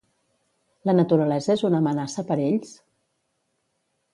[0.89, 2.73] La naturalesa és una amenaça per ells?